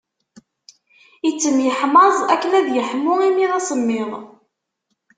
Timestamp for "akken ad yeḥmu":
2.33-3.13